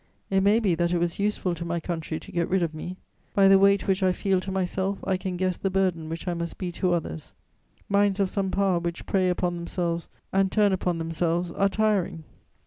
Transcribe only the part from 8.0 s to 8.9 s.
of some power